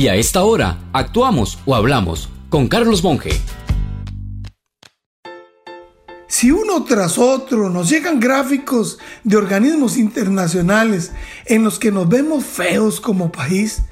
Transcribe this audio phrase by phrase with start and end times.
[0.00, 3.38] Y a esta hora, actuamos o hablamos con Carlos Monge.
[6.26, 11.12] Si uno tras otro nos llegan gráficos de organismos internacionales
[11.44, 13.82] en los que nos vemos feos como país,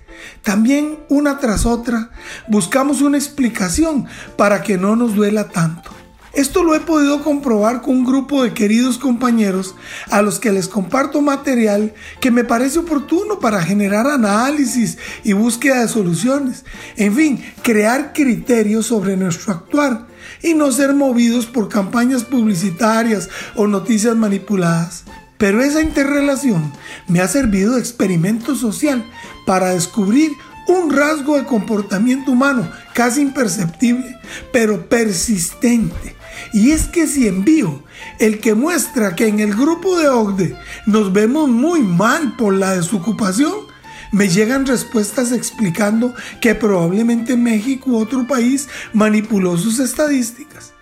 [0.40, 2.10] también una tras otra
[2.46, 4.06] buscamos una explicación
[4.38, 5.97] para que no nos duela tanto.
[6.32, 9.74] Esto lo he podido comprobar con un grupo de queridos compañeros
[10.10, 15.80] a los que les comparto material que me parece oportuno para generar análisis y búsqueda
[15.80, 16.64] de soluciones.
[16.96, 20.06] En fin, crear criterios sobre nuestro actuar
[20.42, 25.04] y no ser movidos por campañas publicitarias o noticias manipuladas.
[25.38, 26.72] Pero esa interrelación
[27.06, 29.08] me ha servido de experimento social
[29.46, 30.32] para descubrir
[30.66, 34.16] un rasgo de comportamiento humano casi imperceptible,
[34.52, 36.17] pero persistente.
[36.52, 37.82] Y es que si envío
[38.18, 40.56] el que muestra que en el grupo de OCDE
[40.86, 43.68] nos vemos muy mal por la desocupación,
[44.12, 50.72] me llegan respuestas explicando que probablemente México u otro país manipuló sus estadísticas.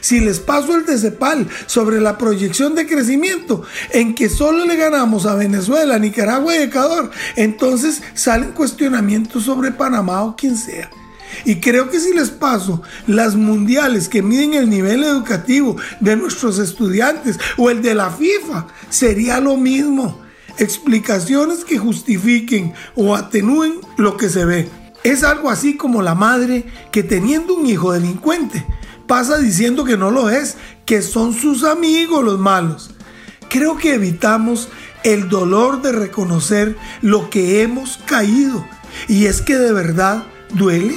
[0.00, 4.76] Si les paso el de CEPAL sobre la proyección de crecimiento en que solo le
[4.76, 10.90] ganamos a Venezuela, Nicaragua y Ecuador, entonces salen cuestionamientos sobre Panamá o quien sea.
[11.44, 16.58] Y creo que si les paso las mundiales que miden el nivel educativo de nuestros
[16.58, 20.22] estudiantes o el de la FIFA, sería lo mismo.
[20.58, 24.68] Explicaciones que justifiquen o atenúen lo que se ve.
[25.02, 28.64] Es algo así como la madre que teniendo un hijo delincuente
[29.06, 32.90] pasa diciendo que no lo es, que son sus amigos los malos.
[33.50, 34.68] Creo que evitamos
[35.02, 38.66] el dolor de reconocer lo que hemos caído.
[39.08, 40.96] Y es que de verdad duele.